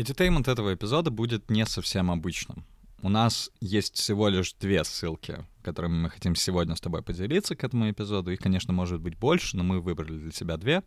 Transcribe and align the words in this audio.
Edutainment 0.00 0.50
этого 0.50 0.72
эпизода 0.72 1.10
будет 1.10 1.50
не 1.50 1.66
совсем 1.66 2.10
обычным. 2.10 2.64
У 3.02 3.10
нас 3.10 3.50
есть 3.60 3.96
всего 3.96 4.28
лишь 4.28 4.54
две 4.54 4.82
ссылки, 4.82 5.44
которыми 5.62 5.92
мы 5.92 6.08
хотим 6.08 6.34
сегодня 6.34 6.74
с 6.74 6.80
тобой 6.80 7.02
поделиться 7.02 7.54
к 7.54 7.62
этому 7.64 7.90
эпизоду. 7.90 8.30
Их, 8.30 8.38
конечно, 8.38 8.72
может 8.72 9.02
быть 9.02 9.18
больше, 9.18 9.58
но 9.58 9.62
мы 9.62 9.80
выбрали 9.80 10.16
для 10.16 10.32
себя 10.32 10.56
две, 10.56 10.82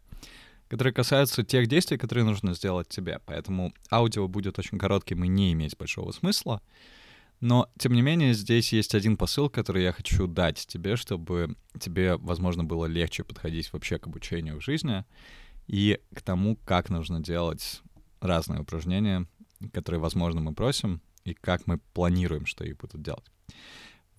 которые 0.68 0.96
касаются 0.96 1.44
тех 1.44 1.68
действий, 1.68 1.99
которые 1.99 2.26
нужно 2.26 2.55
сделать 2.55 2.89
тебе. 2.89 3.20
Поэтому 3.28 3.71
аудио 3.91 4.28
будет 4.28 4.57
очень 4.57 4.79
коротким 4.79 5.23
и 5.23 5.27
не 5.27 5.54
иметь 5.54 5.77
большого 5.77 6.11
смысла. 6.11 6.64
Но, 7.39 7.70
тем 7.77 7.93
не 7.93 8.02
менее, 8.02 8.34
здесь 8.34 8.73
есть 8.73 8.95
один 8.95 9.16
посыл, 9.16 9.48
который 9.48 9.84
я 9.84 9.91
хочу 9.91 10.25
дать 10.25 10.66
тебе, 10.66 10.95
чтобы 10.95 11.55
тебе, 11.80 12.18
возможно, 12.18 12.64
было 12.64 12.86
легче 12.86 13.23
подходить 13.23 13.71
вообще 13.73 14.00
к 14.00 14.07
обучению 14.07 14.59
в 14.59 14.64
жизни 14.64 15.05
и 15.68 16.00
к 16.16 16.21
тому, 16.23 16.57
как 16.66 16.89
нужно 16.89 17.20
делать 17.20 17.84
разные 18.23 18.61
упражнения, 18.61 19.27
которые, 19.71 19.99
возможно, 19.99 20.41
мы 20.41 20.53
просим, 20.53 21.01
и 21.23 21.33
как 21.33 21.68
мы 21.68 21.79
планируем, 21.93 22.45
что 22.45 22.64
их 22.64 22.77
будут 22.77 23.01
делать. 23.01 23.25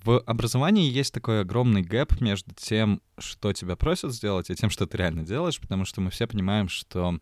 В 0.04 0.18
образовании 0.20 0.90
есть 0.90 1.14
такой 1.14 1.40
огромный 1.40 1.80
гэп 1.80 2.20
между 2.20 2.54
тем, 2.54 3.00
что 3.16 3.54
тебя 3.54 3.74
просят 3.74 4.12
сделать, 4.12 4.50
и 4.50 4.54
тем, 4.54 4.68
что 4.68 4.86
ты 4.86 4.98
реально 4.98 5.24
делаешь, 5.24 5.58
потому 5.58 5.86
что 5.86 6.02
мы 6.02 6.10
все 6.10 6.26
понимаем, 6.26 6.68
что 6.68 7.18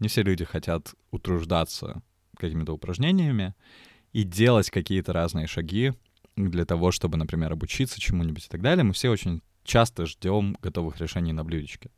не 0.00 0.08
все 0.08 0.22
люди 0.22 0.44
хотят 0.44 0.94
утруждаться 1.12 2.02
какими-то 2.36 2.72
упражнениями 2.72 3.54
и 4.12 4.24
делать 4.24 4.70
какие-то 4.70 5.12
разные 5.12 5.46
шаги 5.46 5.92
для 6.34 6.64
того, 6.64 6.90
чтобы, 6.90 7.16
например, 7.16 7.52
обучиться 7.52 8.00
чему-нибудь 8.00 8.46
и 8.46 8.48
так 8.48 8.62
далее. 8.62 8.82
Мы 8.82 8.94
все 8.94 9.10
очень 9.10 9.40
часто 9.62 10.04
ждем 10.06 10.56
готовых 10.60 11.00
решений 11.00 11.32
на 11.32 11.44
блюдечке. 11.44 11.90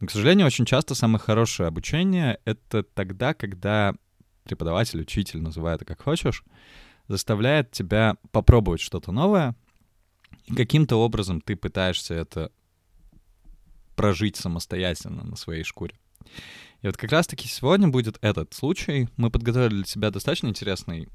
Но, 0.00 0.06
к 0.06 0.10
сожалению, 0.10 0.46
очень 0.46 0.64
часто 0.64 0.94
самое 0.94 1.18
хорошее 1.18 1.68
обучение— 1.68 2.38
это 2.44 2.82
тогда, 2.82 3.34
когда 3.34 3.94
преподаватель, 4.44 5.00
учитель, 5.00 5.40
называй 5.40 5.74
это 5.74 5.84
как 5.84 6.02
хочешь, 6.02 6.44
заставляет 7.08 7.70
тебя 7.70 8.16
попробовать 8.30 8.80
что-то 8.80 9.12
новое, 9.12 9.54
и 10.46 10.54
каким-то 10.54 10.96
образом 10.96 11.40
ты 11.40 11.56
пытаешься 11.56 12.14
это 12.14 12.52
прожить 13.96 14.36
самостоятельно 14.36 15.24
на 15.24 15.36
своей 15.36 15.64
шкуре. 15.64 15.94
И 16.82 16.86
вот 16.86 16.96
как 16.96 17.12
раз-таки 17.12 17.48
сегодня 17.48 17.88
будет 17.88 18.18
этот 18.20 18.52
случай. 18.52 19.08
Мы 19.16 19.30
подготовили 19.30 19.76
для 19.76 19.84
себя 19.84 20.10
достаточно 20.10 20.48
интересный 20.48 21.08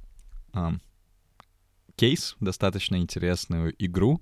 кейс, 1.96 2.36
достаточно 2.40 2.96
интересную 2.96 3.76
игру, 3.78 4.22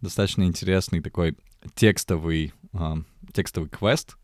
достаточно 0.00 0.44
интересный 0.44 1.00
такой 1.00 1.36
текстовый, 1.74 2.52
текстовый 3.32 3.68
квест, 3.68 4.16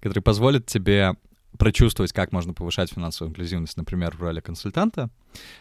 который 0.00 0.22
позволит 0.22 0.66
тебе 0.66 1.14
прочувствовать, 1.58 2.12
как 2.12 2.32
можно 2.32 2.54
повышать 2.54 2.92
финансовую 2.92 3.30
инклюзивность, 3.30 3.76
например, 3.76 4.16
в 4.16 4.22
роли 4.22 4.40
консультанта. 4.40 5.10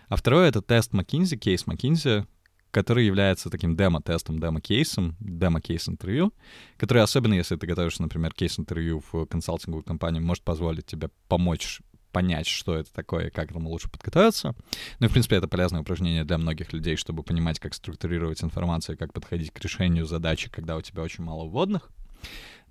А 0.10 0.16
второе— 0.16 0.48
это 0.50 0.62
тест 0.62 0.94
McKinsey, 0.94 1.38
кейс 1.38 1.64
McKinsey, 1.66 2.26
который 2.72 3.06
является 3.06 3.50
таким 3.50 3.76
демо-тестом, 3.76 4.40
демо-кейсом, 4.40 5.16
демо-кейс-интервью, 5.20 6.34
который, 6.78 7.02
особенно 7.02 7.34
если 7.34 7.56
ты 7.56 7.66
готовишься, 7.66 8.04
например, 8.04 8.34
кейс-интервью 8.34 9.02
в 9.12 9.26
консалтинговую 9.26 9.84
компанию, 9.84 10.24
может 10.24 10.44
позволить 10.44 10.86
тебе 10.86 11.10
помочь 11.28 11.82
понять, 12.12 12.48
что 12.48 12.76
это 12.76 12.92
такое 12.94 13.28
и 13.28 13.30
как 13.30 13.52
этому 13.52 13.70
лучше 13.70 13.90
подготовиться. 13.90 14.56
Ну 15.00 15.06
и, 15.06 15.10
в 15.10 15.12
принципе, 15.12 15.36
это 15.36 15.48
полезное 15.48 15.82
упражнение 15.82 16.24
для 16.24 16.38
многих 16.38 16.74
людей, 16.74 16.96
чтобы 16.96 17.24
понимать, 17.24 17.60
как 17.60 17.74
структурировать 17.74 18.44
информацию, 18.44 18.98
как 18.98 19.14
подходить 19.14 19.52
к 19.52 19.60
решению 19.60 20.06
задачи, 20.06 20.50
когда 20.50 20.78
у 20.78 20.82
тебя 20.82 21.04
очень 21.04 21.24
мало 21.24 21.46
вводных. 21.46 21.90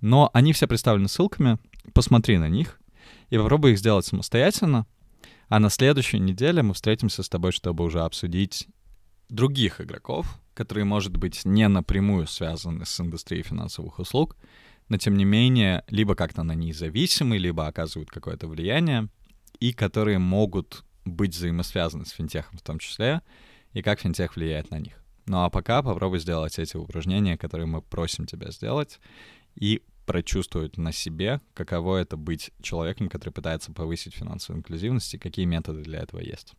Но 0.01 0.29
они 0.33 0.53
все 0.53 0.67
представлены 0.67 1.07
ссылками. 1.07 1.57
Посмотри 1.93 2.37
на 2.37 2.49
них, 2.49 2.79
и 3.29 3.37
попробуй 3.37 3.73
их 3.73 3.79
сделать 3.79 4.05
самостоятельно. 4.05 4.85
А 5.49 5.59
на 5.59 5.69
следующей 5.69 6.19
неделе 6.19 6.61
мы 6.61 6.73
встретимся 6.73 7.23
с 7.23 7.29
тобой, 7.29 7.51
чтобы 7.51 7.83
уже 7.83 8.01
обсудить 8.01 8.67
других 9.29 9.81
игроков, 9.81 10.39
которые, 10.53 10.85
может 10.85 11.15
быть, 11.15 11.45
не 11.45 11.67
напрямую 11.67 12.27
связаны 12.27 12.85
с 12.85 12.99
индустрией 12.99 13.43
финансовых 13.43 13.99
услуг, 13.99 14.35
но 14.89 14.97
тем 14.97 15.15
не 15.15 15.25
менее 15.25 15.83
либо 15.87 16.15
как-то 16.15 16.43
на 16.43 16.53
ней 16.53 16.73
зависимы, 16.73 17.37
либо 17.37 17.67
оказывают 17.67 18.09
какое-то 18.09 18.47
влияние, 18.47 19.09
и 19.59 19.73
которые 19.73 20.19
могут 20.19 20.83
быть 21.05 21.35
взаимосвязаны 21.35 22.05
с 22.05 22.11
финтехом 22.11 22.57
в 22.57 22.61
том 22.61 22.79
числе, 22.79 23.21
и 23.73 23.81
как 23.81 23.99
финтех 23.99 24.35
влияет 24.35 24.71
на 24.71 24.79
них. 24.79 25.01
Ну 25.25 25.43
а 25.43 25.49
пока 25.49 25.83
попробуй 25.83 26.19
сделать 26.19 26.57
эти 26.57 26.77
упражнения, 26.77 27.37
которые 27.37 27.67
мы 27.67 27.81
просим 27.81 28.25
тебя 28.25 28.49
сделать, 28.51 28.99
и 29.59 29.83
прочувствовать 30.05 30.77
на 30.77 30.93
себе, 30.93 31.41
каково 31.53 31.97
это 31.97 32.15
быть 32.15 32.51
человеком, 32.61 33.09
который 33.09 33.31
пытается 33.31 33.73
повысить 33.73 34.13
финансовую 34.13 34.59
инклюзивность, 34.59 35.13
и 35.13 35.17
какие 35.17 35.45
методы 35.45 35.81
для 35.81 35.99
этого 35.99 36.21
есть. 36.21 36.53